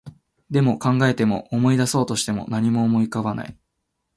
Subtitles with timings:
[0.49, 3.55] でも、考えても、思い出そうとしても、何も思い浮かばない